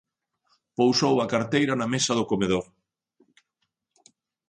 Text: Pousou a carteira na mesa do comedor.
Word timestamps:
Pousou 0.77 1.15
a 1.19 1.29
carteira 1.33 1.73
na 1.77 1.87
mesa 1.93 2.13
do 2.17 2.27
comedor. 2.31 2.65